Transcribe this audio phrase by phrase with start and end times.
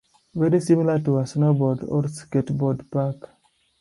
[0.33, 3.29] Very similar to a snowboard or skateboard park.